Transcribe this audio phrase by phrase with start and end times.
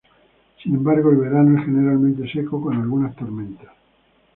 [0.63, 3.69] Sin embargo, el verano es generalmente seco con algunas tormentas.